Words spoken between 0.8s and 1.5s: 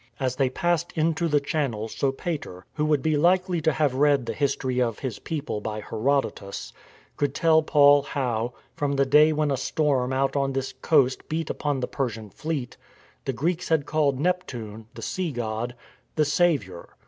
into the